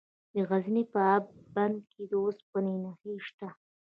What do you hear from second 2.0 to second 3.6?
د اوسپنې نښې شته.